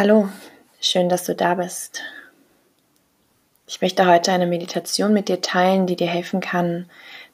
Hallo, 0.00 0.28
schön, 0.80 1.08
dass 1.08 1.24
du 1.24 1.34
da 1.34 1.56
bist. 1.56 2.02
Ich 3.66 3.80
möchte 3.80 4.06
heute 4.06 4.30
eine 4.30 4.46
Meditation 4.46 5.12
mit 5.12 5.28
dir 5.28 5.40
teilen, 5.40 5.88
die 5.88 5.96
dir 5.96 6.06
helfen 6.06 6.38
kann, 6.38 6.88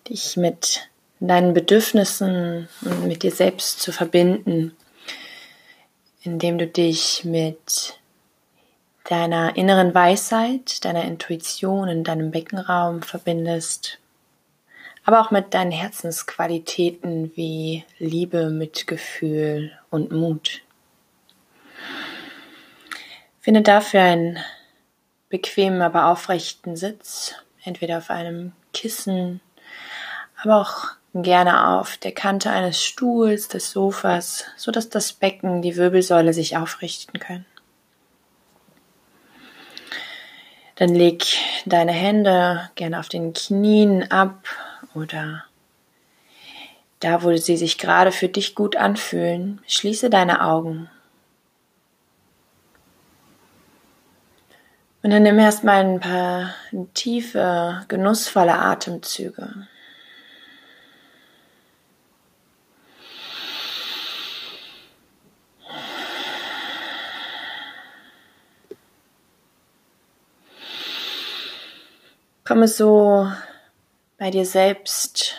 dich 0.09 0.39
mit 0.39 0.89
deinen 1.21 1.53
Bedürfnissen 1.53 2.71
und 2.81 3.07
mit 3.07 3.23
dir 3.23 3.33
selbst 3.33 3.81
zu 3.81 3.93
verbinden, 3.93 4.75
indem 6.23 6.57
du 6.57 6.67
dich 6.67 7.27
mit 7.27 7.99
deiner 9.11 9.59
inneren 9.59 9.95
Weisheit, 9.95 10.87
deiner 10.87 11.05
Intuition 11.05 11.89
in 11.89 12.03
deinem 12.03 12.31
Beckenraum 12.31 13.03
verbindest, 13.03 13.99
aber 15.05 15.21
auch 15.21 15.31
mit 15.31 15.53
deinen 15.53 15.71
Herzensqualitäten 15.71 17.31
wie 17.37 17.85
Liebe, 17.99 18.49
Mitgefühl 18.49 19.71
und 19.91 20.13
Mut. 20.13 20.63
Finde 23.45 23.61
dafür 23.61 24.01
einen 24.01 24.39
bequemen, 25.29 25.83
aber 25.83 26.07
aufrechten 26.07 26.77
Sitz, 26.77 27.35
entweder 27.63 27.99
auf 27.99 28.09
einem 28.09 28.53
Kissen, 28.73 29.43
aber 30.43 30.63
auch 30.63 30.87
gerne 31.13 31.69
auf 31.77 31.99
der 31.99 32.13
Kante 32.13 32.49
eines 32.49 32.83
Stuhls, 32.83 33.49
des 33.49 33.71
Sofas, 33.71 34.47
so 34.57 34.73
dass 34.73 34.89
das 34.89 35.13
Becken, 35.13 35.61
die 35.61 35.77
Wirbelsäule 35.77 36.33
sich 36.33 36.57
aufrichten 36.57 37.21
können. 37.21 37.45
Dann 40.77 40.95
leg 40.95 41.27
deine 41.67 41.93
Hände 41.93 42.71
gerne 42.77 42.99
auf 42.99 43.11
den 43.11 43.35
Knien 43.35 44.11
ab 44.11 44.49
oder 44.95 45.45
da, 47.01 47.23
wo 47.23 47.37
sie 47.37 47.59
sich 47.59 47.77
gerade 47.77 48.11
für 48.11 48.31
dich 48.31 48.55
gut 48.55 48.77
anfühlen. 48.77 49.61
Schließe 49.67 50.09
deine 50.09 50.43
Augen 50.47 50.89
Und 55.05 55.11
dann 55.11 55.23
nimm 55.23 55.39
erstmal 55.39 55.85
ein 55.85 56.01
paar 56.01 56.55
tiefe, 56.95 57.85
genussvolle 57.89 58.55
Atemzüge. 58.55 59.67
Komme 72.47 72.67
so 72.67 73.31
bei 74.17 74.31
dir 74.31 74.47
selbst 74.47 75.35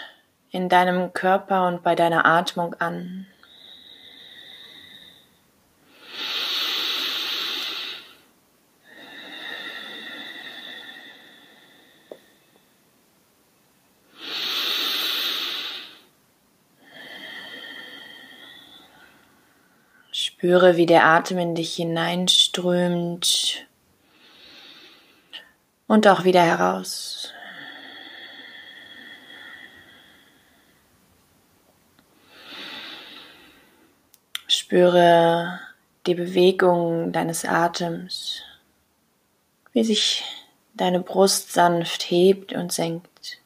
in 0.52 0.70
deinem 0.70 1.12
Körper 1.14 1.68
und 1.68 1.82
bei 1.82 1.96
deiner 1.96 2.28
Atmung 2.28 2.76
an. 2.76 3.26
Spüre, 20.46 20.78
wie 20.78 20.86
der 20.86 21.06
Atem 21.06 21.40
in 21.40 21.56
dich 21.56 21.74
hineinströmt 21.74 23.66
und 25.88 26.08
auch 26.08 26.24
wieder 26.24 26.44
heraus. 26.44 27.34
Spüre 34.46 35.60
die 36.06 36.14
Bewegung 36.14 37.12
deines 37.12 37.44
Atems, 37.44 38.44
wie 39.74 39.84
sich 39.84 40.24
deine 40.76 41.00
Brust 41.00 41.54
sanft 41.54 42.12
hebt 42.12 42.54
und 42.54 42.72
senkt. 42.72 43.40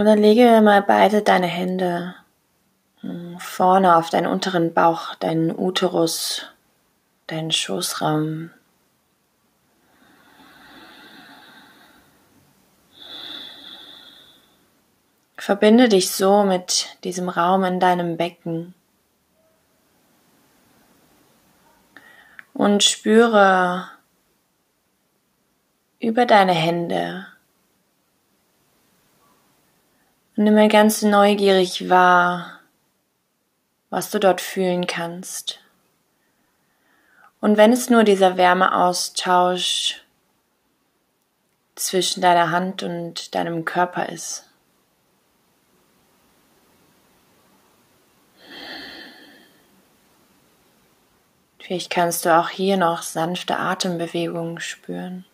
Und 0.00 0.06
dann 0.06 0.18
lege 0.18 0.62
mal 0.62 0.80
beide 0.80 1.20
deine 1.20 1.46
Hände 1.46 2.14
hm, 3.02 3.38
vorne 3.38 3.96
auf 3.96 4.08
deinen 4.08 4.28
unteren 4.28 4.72
Bauch, 4.72 5.14
deinen 5.16 5.54
Uterus, 5.54 6.46
deinen 7.26 7.50
Schoßraum. 7.50 8.48
Verbinde 15.36 15.90
dich 15.90 16.12
so 16.12 16.44
mit 16.44 16.96
diesem 17.04 17.28
Raum 17.28 17.64
in 17.64 17.78
deinem 17.78 18.16
Becken 18.16 18.72
und 22.54 22.82
spüre 22.82 23.90
über 25.98 26.24
deine 26.24 26.54
Hände 26.54 27.26
und 30.40 30.54
mal 30.54 30.68
ganz 30.68 31.02
neugierig 31.02 31.90
wahr, 31.90 32.60
was 33.90 34.10
du 34.10 34.18
dort 34.18 34.40
fühlen 34.40 34.86
kannst. 34.86 35.60
Und 37.42 37.58
wenn 37.58 37.74
es 37.74 37.90
nur 37.90 38.04
dieser 38.04 38.38
Wärmeaustausch 38.38 40.02
zwischen 41.74 42.22
deiner 42.22 42.50
Hand 42.50 42.82
und 42.82 43.34
deinem 43.34 43.66
Körper 43.66 44.08
ist. 44.08 44.46
Vielleicht 51.58 51.90
kannst 51.90 52.24
du 52.24 52.34
auch 52.34 52.48
hier 52.48 52.78
noch 52.78 53.02
sanfte 53.02 53.58
Atembewegungen 53.58 54.58
spüren. 54.58 55.26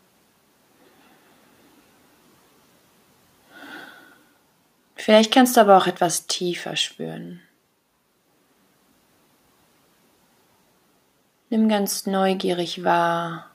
Vielleicht 5.06 5.32
kannst 5.32 5.56
du 5.56 5.60
aber 5.60 5.76
auch 5.76 5.86
etwas 5.86 6.26
tiefer 6.26 6.74
spüren. 6.74 7.40
Nimm 11.48 11.68
ganz 11.68 12.06
neugierig 12.06 12.82
wahr, 12.82 13.48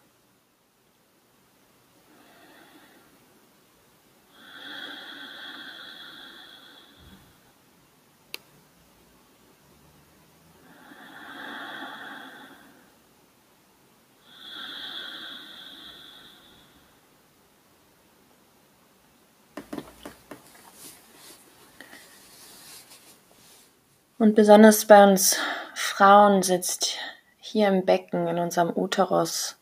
Und 24.21 24.35
besonders 24.35 24.85
bei 24.85 25.03
uns 25.03 25.39
Frauen 25.73 26.43
sitzt 26.43 26.99
hier 27.39 27.69
im 27.69 27.85
Becken, 27.85 28.27
in 28.27 28.37
unserem 28.37 28.71
Uterus, 28.71 29.57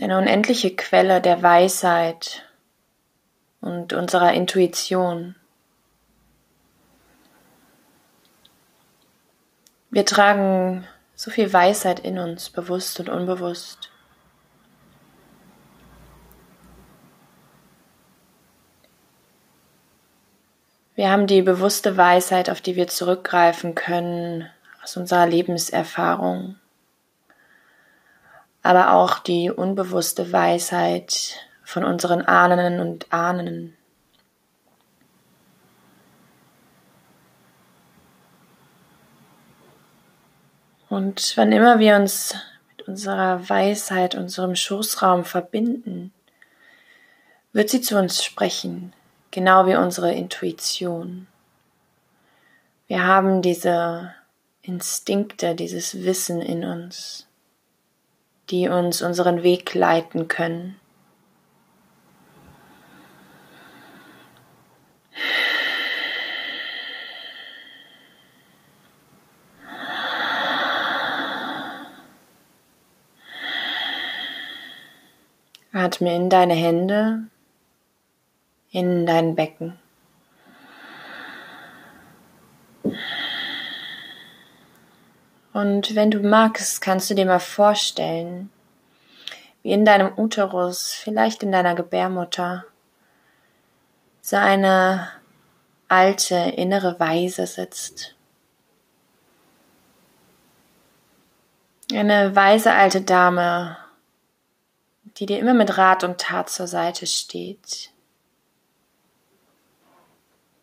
eine 0.00 0.16
unendliche 0.16 0.76
Quelle 0.76 1.20
der 1.20 1.42
Weisheit 1.42 2.44
und 3.60 3.94
unserer 3.94 4.32
Intuition. 4.32 5.34
Wir 9.90 10.06
tragen 10.06 10.86
so 11.16 11.32
viel 11.32 11.52
Weisheit 11.52 11.98
in 11.98 12.20
uns, 12.20 12.48
bewusst 12.48 13.00
und 13.00 13.08
unbewusst. 13.08 13.89
Wir 21.00 21.10
haben 21.10 21.26
die 21.26 21.40
bewusste 21.40 21.96
Weisheit, 21.96 22.50
auf 22.50 22.60
die 22.60 22.76
wir 22.76 22.86
zurückgreifen 22.86 23.74
können 23.74 24.50
aus 24.82 24.98
unserer 24.98 25.26
Lebenserfahrung, 25.26 26.56
aber 28.62 28.92
auch 28.92 29.18
die 29.18 29.50
unbewusste 29.50 30.30
Weisheit 30.30 31.36
von 31.64 31.84
unseren 31.84 32.20
Ahnen 32.20 32.80
und 32.80 33.10
Ahnen. 33.14 33.78
Und 40.90 41.32
wann 41.36 41.52
immer 41.52 41.78
wir 41.78 41.96
uns 41.96 42.34
mit 42.76 42.86
unserer 42.88 43.48
Weisheit, 43.48 44.16
unserem 44.16 44.54
Schoßraum 44.54 45.24
verbinden, 45.24 46.12
wird 47.54 47.70
sie 47.70 47.80
zu 47.80 47.96
uns 47.96 48.22
sprechen, 48.22 48.92
genau 49.30 49.66
wie 49.66 49.76
unsere 49.76 50.12
Intuition. 50.12 51.26
Wir 52.86 53.06
haben 53.06 53.42
diese 53.42 54.14
Instinkte, 54.62 55.54
dieses 55.54 56.04
Wissen 56.04 56.42
in 56.42 56.64
uns, 56.64 57.26
die 58.50 58.68
uns 58.68 59.02
unseren 59.02 59.42
Weg 59.42 59.74
leiten 59.74 60.28
können. 60.28 60.76
Atme 75.72 76.14
in 76.14 76.28
deine 76.28 76.54
Hände, 76.54 77.28
in 78.70 79.06
dein 79.06 79.34
Becken. 79.34 79.78
Und 85.52 85.94
wenn 85.94 86.10
du 86.10 86.20
magst, 86.20 86.80
kannst 86.80 87.10
du 87.10 87.14
dir 87.14 87.26
mal 87.26 87.40
vorstellen, 87.40 88.50
wie 89.62 89.72
in 89.72 89.84
deinem 89.84 90.16
Uterus, 90.16 90.94
vielleicht 90.94 91.42
in 91.42 91.52
deiner 91.52 91.74
Gebärmutter, 91.74 92.64
so 94.22 94.36
eine 94.36 95.08
alte 95.88 96.36
innere 96.36 97.00
Weise 97.00 97.46
sitzt. 97.46 98.14
Eine 101.92 102.36
weise 102.36 102.72
alte 102.72 103.00
Dame, 103.00 103.76
die 105.16 105.26
dir 105.26 105.40
immer 105.40 105.54
mit 105.54 105.76
Rat 105.76 106.04
und 106.04 106.20
Tat 106.20 106.48
zur 106.48 106.68
Seite 106.68 107.08
steht, 107.08 107.90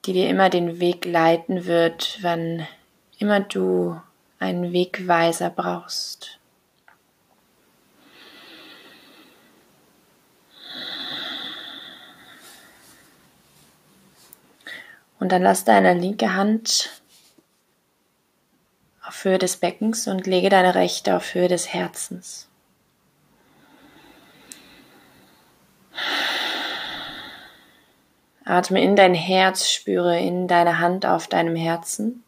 die 0.07 0.13
dir 0.13 0.29
immer 0.29 0.49
den 0.49 0.79
Weg 0.79 1.03
leiten 1.03 1.65
wird, 1.65 2.19
wann 2.21 2.65
immer 3.19 3.41
du 3.41 3.99
einen 4.39 4.71
Wegweiser 4.71 5.49
brauchst. 5.49 6.39
Und 15.19 15.31
dann 15.33 15.41
lass 15.41 15.65
deine 15.65 15.93
linke 15.93 16.35
Hand 16.35 17.01
auf 19.05 19.25
Höhe 19.25 19.39
des 19.39 19.57
Beckens 19.57 20.07
und 20.07 20.25
lege 20.25 20.49
deine 20.49 20.75
rechte 20.75 21.17
auf 21.17 21.33
Höhe 21.33 21.49
des 21.49 21.73
Herzens. 21.73 22.47
Atme 28.47 28.81
in 28.81 28.95
dein 28.95 29.13
Herz, 29.13 29.69
spüre 29.69 30.17
in 30.17 30.47
deine 30.47 30.79
Hand 30.79 31.05
auf 31.05 31.27
deinem 31.27 31.57
Herzen. 31.57 32.23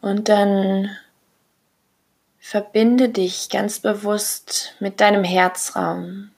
Und 0.00 0.28
dann 0.28 0.90
verbinde 2.54 3.08
dich 3.08 3.48
ganz 3.48 3.80
bewusst 3.80 4.76
mit 4.78 5.00
deinem 5.00 5.24
Herzraum. 5.24 6.30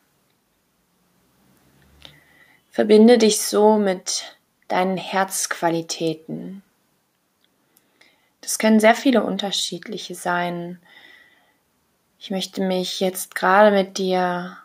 Verbinde 2.70 3.18
dich 3.18 3.42
so 3.42 3.76
mit 3.76 4.34
deinen 4.68 4.96
Herzqualitäten. 4.96 6.62
Das 8.40 8.58
können 8.58 8.80
sehr 8.80 8.94
viele 8.94 9.24
unterschiedliche 9.24 10.14
sein. 10.14 10.80
Ich 12.18 12.30
möchte 12.30 12.62
mich 12.62 12.98
jetzt 13.00 13.34
gerade 13.34 13.70
mit 13.70 13.98
dir 13.98 14.56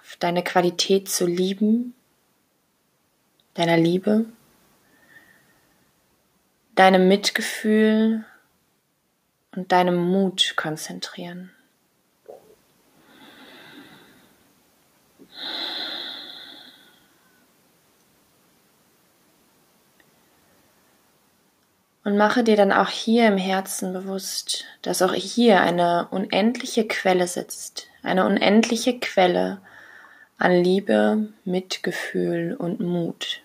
auf 0.00 0.16
deine 0.20 0.42
Qualität 0.42 1.10
zu 1.10 1.26
lieben, 1.26 1.94
deiner 3.52 3.76
Liebe, 3.76 4.24
deinem 6.76 7.08
Mitgefühl 7.08 8.24
und 9.56 9.72
deinem 9.72 9.96
Mut 9.96 10.54
konzentrieren. 10.56 11.50
Und 22.04 22.18
mache 22.18 22.44
dir 22.44 22.56
dann 22.56 22.70
auch 22.70 22.90
hier 22.90 23.26
im 23.26 23.38
Herzen 23.38 23.94
bewusst, 23.94 24.66
dass 24.82 25.00
auch 25.00 25.14
hier 25.14 25.62
eine 25.62 26.08
unendliche 26.10 26.86
Quelle 26.86 27.26
sitzt, 27.26 27.88
eine 28.02 28.26
unendliche 28.26 29.00
Quelle 29.00 29.62
an 30.36 30.52
Liebe, 30.52 31.32
Mitgefühl 31.46 32.56
und 32.58 32.80
Mut. 32.80 33.43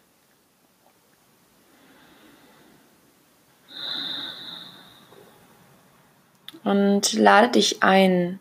Und 6.64 7.14
lade 7.14 7.50
dich 7.50 7.84
ein, 7.84 8.40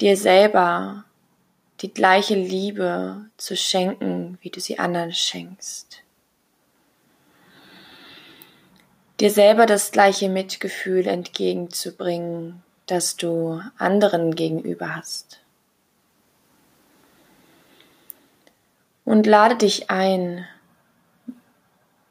dir 0.00 0.16
selber 0.16 1.04
die 1.80 1.92
gleiche 1.92 2.34
Liebe 2.34 3.26
zu 3.36 3.56
schenken, 3.56 4.38
wie 4.40 4.50
du 4.50 4.60
sie 4.60 4.78
anderen 4.78 5.12
schenkst. 5.12 6.02
Dir 9.20 9.30
selber 9.30 9.66
das 9.66 9.92
gleiche 9.92 10.28
Mitgefühl 10.28 11.06
entgegenzubringen, 11.06 12.62
das 12.86 13.16
du 13.16 13.60
anderen 13.78 14.34
gegenüber 14.34 14.96
hast. 14.96 15.40
Und 19.04 19.26
lade 19.26 19.56
dich 19.56 19.90
ein, 19.90 20.46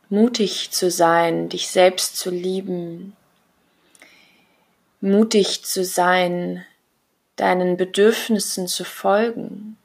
mutig 0.09 0.71
zu 0.71 0.91
sein, 0.91 1.47
dich 1.49 1.69
selbst 1.69 2.17
zu 2.17 2.29
lieben, 2.29 3.15
mutig 5.01 5.63
zu 5.63 5.83
sein, 5.83 6.65
deinen 7.35 7.75
Bedürfnissen 7.75 8.67
zu 8.67 8.85
folgen, 8.85 9.77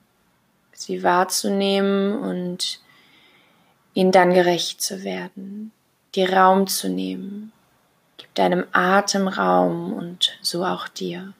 sie 0.72 1.02
wahrzunehmen 1.02 2.18
und 2.18 2.80
ihnen 3.94 4.12
dann 4.12 4.34
gerecht 4.34 4.82
zu 4.82 5.04
werden, 5.04 5.72
dir 6.14 6.32
Raum 6.32 6.66
zu 6.66 6.88
nehmen. 6.88 7.52
Gib 8.18 8.34
deinem 8.34 8.64
Atem 8.72 9.26
Raum 9.26 9.94
und 9.94 10.38
so 10.42 10.64
auch 10.64 10.86
dir. 10.88 11.32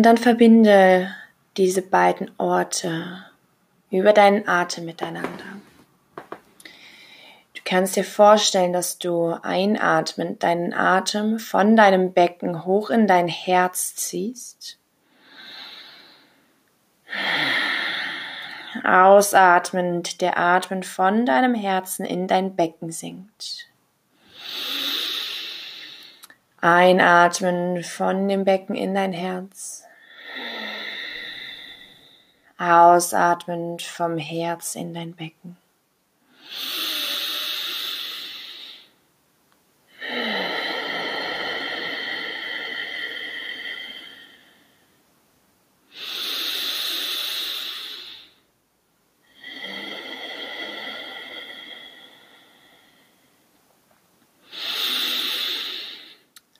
Und 0.00 0.04
dann 0.04 0.16
verbinde 0.16 1.14
diese 1.58 1.82
beiden 1.82 2.30
Orte 2.38 3.22
über 3.90 4.14
deinen 4.14 4.48
Atem 4.48 4.86
miteinander. 4.86 5.44
Du 7.52 7.60
kannst 7.66 7.96
dir 7.96 8.04
vorstellen, 8.04 8.72
dass 8.72 8.98
du 8.98 9.36
einatmend 9.42 10.42
deinen 10.42 10.72
Atem 10.72 11.38
von 11.38 11.76
deinem 11.76 12.14
Becken 12.14 12.64
hoch 12.64 12.88
in 12.88 13.06
dein 13.06 13.28
Herz 13.28 13.94
ziehst. 13.94 14.78
Ausatmend 18.82 20.22
der 20.22 20.38
Atmen 20.38 20.82
von 20.82 21.26
deinem 21.26 21.54
Herzen 21.54 22.06
in 22.06 22.26
dein 22.26 22.56
Becken 22.56 22.90
sinkt. 22.90 23.68
Einatmen 26.62 27.84
von 27.84 28.28
dem 28.28 28.46
Becken 28.46 28.74
in 28.74 28.94
dein 28.94 29.12
Herz. 29.12 29.84
Ausatmend 32.60 33.80
vom 33.80 34.18
Herz 34.18 34.74
in 34.74 34.92
dein 34.92 35.14
Becken. 35.14 35.56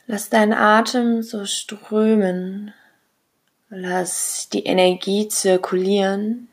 Lass 0.07 0.31
deinen 0.31 0.55
Atem 0.55 1.23
so 1.23 1.45
strömen 1.45 2.73
Lass 3.73 4.49
die 4.49 4.65
Energie 4.65 5.29
zirkulieren. 5.29 6.49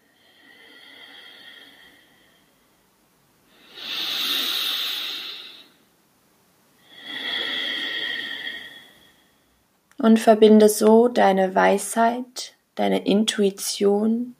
Und 9.98 10.20
verbinde 10.20 10.70
so 10.70 11.08
deine 11.08 11.56
Weisheit, 11.56 12.54
deine 12.76 13.04
Intuition 13.04 14.36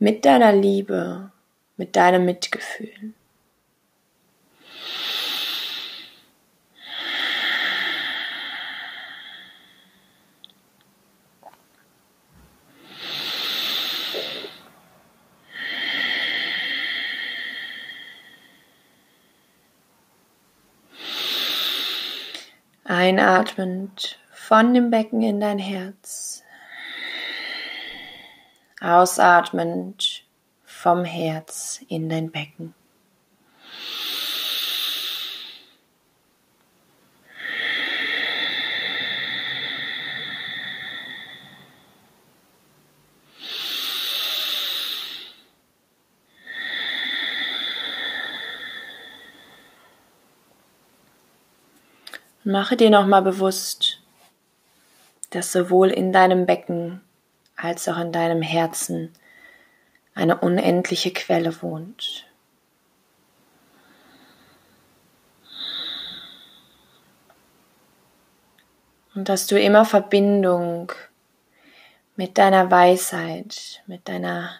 mit 0.00 0.24
deiner 0.24 0.52
Liebe, 0.52 1.30
mit 1.76 1.94
deinem 1.94 2.24
Mitgefühl. 2.24 3.14
Einatmend 22.94 24.20
von 24.30 24.72
dem 24.72 24.88
Becken 24.88 25.20
in 25.20 25.40
dein 25.40 25.58
Herz. 25.58 26.44
Ausatmend 28.80 30.24
vom 30.64 31.04
Herz 31.04 31.80
in 31.88 32.08
dein 32.08 32.30
Becken. 32.30 32.72
Mache 52.46 52.76
dir 52.76 52.90
nochmal 52.90 53.22
bewusst, 53.22 54.02
dass 55.30 55.50
sowohl 55.50 55.88
in 55.88 56.12
deinem 56.12 56.44
Becken 56.44 57.00
als 57.56 57.88
auch 57.88 57.96
in 57.96 58.12
deinem 58.12 58.42
Herzen 58.42 59.14
eine 60.14 60.36
unendliche 60.36 61.10
Quelle 61.10 61.62
wohnt. 61.62 62.26
Und 69.14 69.30
dass 69.30 69.46
du 69.46 69.58
immer 69.58 69.86
Verbindung 69.86 70.92
mit 72.14 72.36
deiner 72.36 72.70
Weisheit, 72.70 73.82
mit 73.86 74.06
deiner 74.06 74.50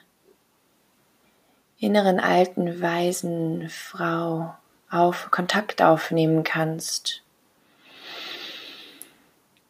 inneren 1.78 2.18
alten, 2.18 2.80
weisen 2.80 3.68
Frau 3.68 4.54
auf 4.88 5.30
Kontakt 5.30 5.82
aufnehmen 5.82 6.44
kannst 6.44 7.23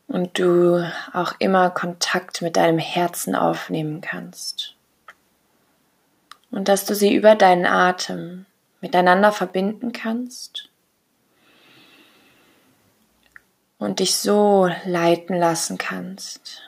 und 0.07 0.39
du 0.39 0.91
auch 1.13 1.35
immer 1.39 1.71
Kontakt 1.71 2.43
mit 2.43 2.57
deinem 2.57 2.79
Herzen 2.79 3.35
aufnehmen 3.35 4.01
kannst. 4.01 4.75
Und 6.51 6.69
dass 6.69 6.85
du 6.85 6.95
sie 6.95 7.15
über 7.15 7.35
deinen 7.35 7.67
Atem 7.67 8.47
miteinander 8.81 9.33
verbinden 9.33 9.93
kannst 9.93 10.69
und 13.79 13.99
dich 13.99 14.17
so 14.17 14.71
leiten 14.85 15.37
lassen 15.37 15.79
kannst. 15.79 16.63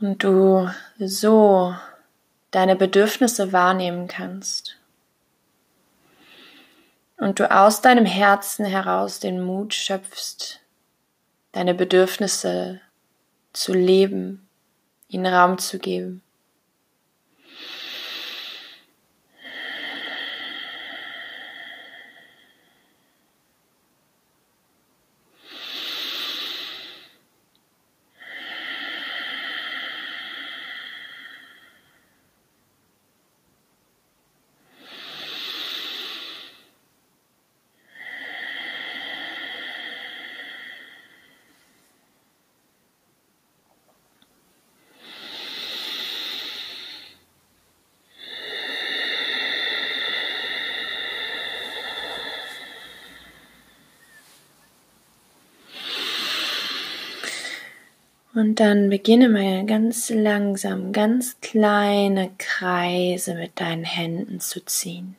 Und 0.00 0.22
du 0.22 0.68
so 0.98 1.74
deine 2.50 2.76
Bedürfnisse 2.76 3.52
wahrnehmen 3.52 4.08
kannst 4.08 4.81
und 7.22 7.38
du 7.38 7.48
aus 7.48 7.80
deinem 7.80 8.04
Herzen 8.04 8.64
heraus 8.64 9.20
den 9.20 9.40
Mut 9.40 9.74
schöpfst, 9.74 10.58
deine 11.52 11.72
Bedürfnisse 11.72 12.80
zu 13.52 13.72
leben, 13.72 14.48
ihnen 15.06 15.32
Raum 15.32 15.58
zu 15.58 15.78
geben. 15.78 16.20
Und 58.34 58.60
dann 58.60 58.88
beginne 58.88 59.28
mal 59.28 59.66
ganz 59.66 60.08
langsam, 60.08 60.92
ganz 60.92 61.38
kleine 61.42 62.30
Kreise 62.38 63.34
mit 63.34 63.60
deinen 63.60 63.84
Händen 63.84 64.40
zu 64.40 64.64
ziehen. 64.64 65.16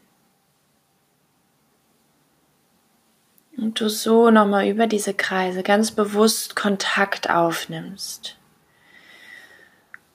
Und 3.56 3.80
du 3.80 3.88
so 3.88 4.32
nochmal 4.32 4.68
über 4.68 4.88
diese 4.88 5.14
Kreise 5.14 5.62
ganz 5.62 5.92
bewusst 5.92 6.56
Kontakt 6.56 7.30
aufnimmst. 7.30 8.36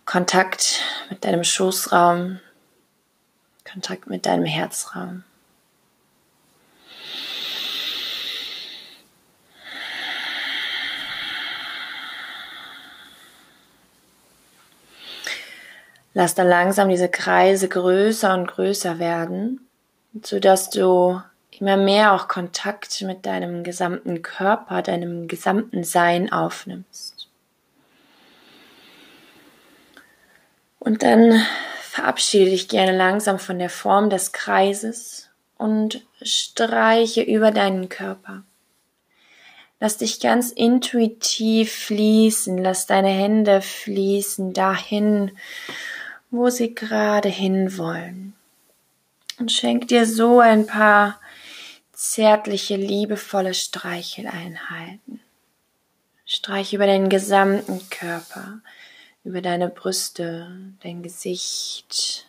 Kontakt 0.05 0.81
mit 1.09 1.25
deinem 1.25 1.45
Schoßraum, 1.45 2.41
Kontakt 3.71 4.09
mit 4.09 4.27
deinem 4.27 4.45
Herzraum. 4.45 5.23
Lass 16.15 16.35
dann 16.35 16.49
langsam 16.49 16.89
diese 16.89 17.09
Kreise 17.09 17.69
größer 17.69 18.35
und 18.35 18.49
größer 18.49 18.99
werden, 18.99 19.67
sodass 20.23 20.71
du 20.71 21.21
immer 21.61 21.77
mehr 21.77 22.13
auch 22.13 22.29
Kontakt 22.29 23.03
mit 23.03 23.27
deinem 23.27 23.65
gesamten 23.65 24.23
Körper, 24.23 24.83
deinem 24.83 25.29
gesamten 25.29 25.85
Sein 25.85 26.33
aufnimmst. 26.33 27.29
Und 30.79 31.03
dann 31.03 31.43
verabschiede 31.83 32.51
dich 32.51 32.69
gerne 32.69 32.97
langsam 32.97 33.39
von 33.39 33.59
der 33.59 33.71
Form 33.71 34.09
des 34.09 34.33
Kreises 34.33 35.29
und 35.57 36.07
streiche 36.23 37.23
über 37.23 37.51
deinen 37.51 37.89
Körper. 37.89 38.45
Lass 39.81 39.99
dich 39.99 40.21
ganz 40.21 40.51
intuitiv 40.51 41.73
fließen, 41.73 42.59
lass 42.59 42.87
deine 42.87 43.11
Hände 43.11 43.61
fließen 43.63 44.53
dahin, 44.53 45.33
wo 46.31 46.51
sie 46.51 46.75
gerade 46.75 47.29
hinwollen. 47.29 48.35
Und 49.39 49.53
schenk 49.53 49.89
dir 49.89 50.05
so 50.07 50.41
ein 50.41 50.67
paar 50.67 51.21
zärtliche, 51.93 52.77
liebevolle 52.77 53.55
Streicheleinheiten. 53.55 55.21
Streich 56.27 56.75
über 56.75 56.87
deinen 56.87 57.09
gesamten 57.09 57.89
Körper, 57.91 58.61
über 59.25 59.41
deine 59.41 59.69
Brüste, 59.69 60.51
dein 60.83 61.03
Gesicht, 61.03 62.27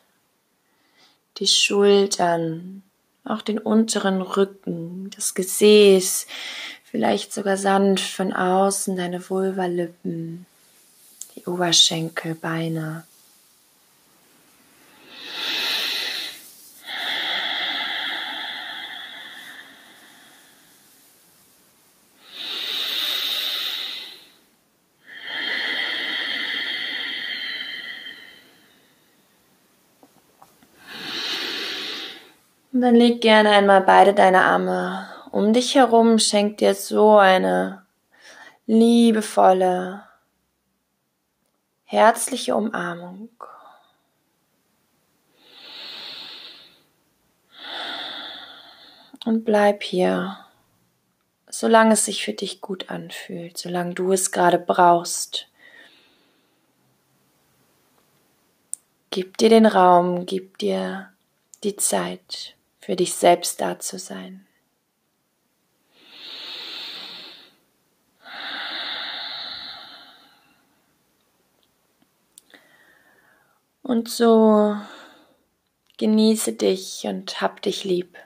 die 1.38 1.48
Schultern, 1.48 2.84
auch 3.24 3.41
den 3.41 3.60
unteren 3.60 4.22
Rücken, 4.22 5.10
das 5.15 5.34
Gesäß, 5.34 6.27
vielleicht 6.84 7.34
sogar 7.34 7.58
sanft 7.58 8.10
von 8.10 8.34
außen 8.34 8.96
deine 8.96 9.29
Vulvalippen, 9.29 10.46
die 11.36 11.46
Oberschenkel, 11.46 12.36
Beine. 12.36 13.06
Und 32.80 32.84
dann 32.84 32.96
leg 32.96 33.20
gerne 33.20 33.50
einmal 33.50 33.82
beide 33.82 34.14
deine 34.14 34.46
Arme 34.46 35.10
um 35.32 35.52
dich 35.52 35.76
herum, 35.76 36.18
schenk 36.18 36.60
dir 36.60 36.74
so 36.74 37.18
eine 37.18 37.86
liebevolle, 38.68 40.06
herzliche 41.84 42.56
Umarmung. 42.56 43.28
Und 49.26 49.44
bleib 49.44 49.84
hier, 49.84 50.38
solange 51.50 51.96
es 51.96 52.06
sich 52.06 52.24
für 52.24 52.32
dich 52.32 52.62
gut 52.62 52.90
anfühlt, 52.90 53.58
solange 53.58 53.94
du 53.94 54.14
es 54.14 54.32
gerade 54.32 54.58
brauchst. 54.58 55.50
Gib 59.10 59.38
dir 59.38 59.50
den 59.50 59.66
Raum, 59.66 60.26
gib 60.26 60.60
dir 60.60 61.12
die 61.62 61.76
Zeit, 61.76 62.56
für 62.89 62.96
dich 62.96 63.13
selbst 63.13 63.62
da 63.62 63.77
zu 63.77 64.00
sein. 64.00 64.48
Und 73.84 74.10
so 74.10 74.75
genieße 76.00 76.53
dich 76.53 77.03
und 77.03 77.41
hab 77.41 77.62
dich 77.62 77.84
lieb. 77.84 78.17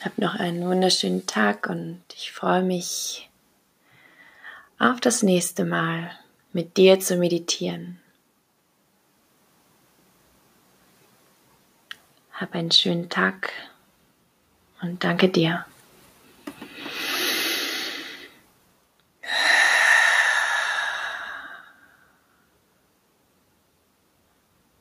Hab 0.00 0.16
noch 0.16 0.36
einen 0.36 0.64
wunderschönen 0.68 1.26
Tag 1.26 1.68
und 1.68 2.04
ich 2.14 2.30
freue 2.30 2.62
mich 2.62 3.28
auf 4.78 5.00
das 5.00 5.24
nächste 5.24 5.64
Mal 5.64 6.12
mit 6.52 6.76
dir 6.76 7.00
zu 7.00 7.16
meditieren. 7.16 8.01
Hab 12.32 12.54
einen 12.54 12.70
schönen 12.70 13.08
Tag 13.08 13.50
und 14.80 15.04
danke 15.04 15.28
dir. 15.28 15.64